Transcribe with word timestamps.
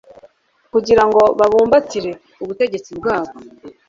Kugira 0.73 1.03
ngo 1.07 1.21
babumbatire 1.39 2.11
ubutegetsi 2.43 2.91
bwabo, 2.99 3.33